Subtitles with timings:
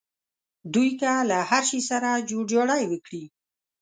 [0.73, 3.23] دوی که له هر شي سره جوړجاړی وکړي.